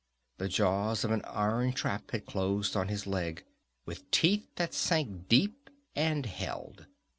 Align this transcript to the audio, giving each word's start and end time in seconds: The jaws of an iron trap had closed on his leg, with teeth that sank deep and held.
The 0.39 0.47
jaws 0.47 1.03
of 1.03 1.11
an 1.11 1.21
iron 1.25 1.73
trap 1.73 2.09
had 2.09 2.25
closed 2.25 2.75
on 2.75 2.87
his 2.87 3.05
leg, 3.05 3.45
with 3.85 4.09
teeth 4.09 4.47
that 4.55 4.73
sank 4.73 5.27
deep 5.29 5.69
and 5.95 6.25
held. 6.25 6.87